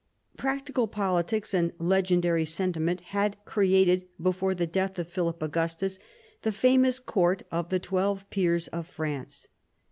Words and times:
Practical 0.35 0.87
politics 0.87 1.53
and 1.53 1.73
legendary 1.77 2.43
sentiment 2.43 3.01
had 3.13 3.37
created 3.45 4.07
before 4.19 4.55
the 4.55 4.65
death 4.65 4.97
of 4.97 5.07
Philip 5.07 5.43
Augustus 5.43 5.99
the 6.41 6.51
famous 6.51 6.99
court 6.99 7.43
of 7.51 7.69
the 7.69 7.77
twelve 7.77 8.27
peers 8.31 8.67
of 8.69 8.87
France. 8.87 9.47